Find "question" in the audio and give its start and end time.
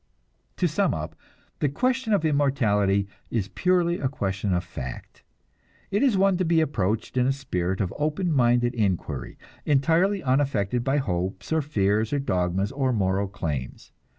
1.69-2.11, 4.09-4.51